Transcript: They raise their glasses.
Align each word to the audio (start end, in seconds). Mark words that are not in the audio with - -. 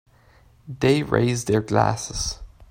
They 0.67 1.03
raise 1.03 1.45
their 1.45 1.61
glasses. 1.61 2.39